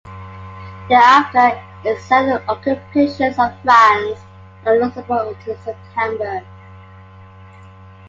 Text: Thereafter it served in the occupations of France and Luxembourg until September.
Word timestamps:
Thereafter 0.89 1.61
it 1.83 2.01
served 2.01 2.29
in 2.29 2.29
the 2.29 2.49
occupations 2.49 3.37
of 3.37 3.53
France 3.61 4.19
and 4.65 4.79
Luxembourg 4.79 5.35
until 5.37 5.55
September. 5.57 6.41